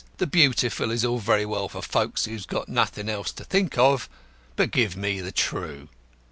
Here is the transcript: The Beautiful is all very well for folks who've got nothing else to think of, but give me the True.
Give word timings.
The 0.17 0.25
Beautiful 0.25 0.89
is 0.89 1.05
all 1.05 1.19
very 1.19 1.45
well 1.45 1.69
for 1.69 1.83
folks 1.83 2.25
who've 2.25 2.47
got 2.47 2.67
nothing 2.67 3.07
else 3.07 3.31
to 3.33 3.43
think 3.43 3.77
of, 3.77 4.09
but 4.55 4.71
give 4.71 4.97
me 4.97 5.21
the 5.21 5.31
True. 5.31 5.89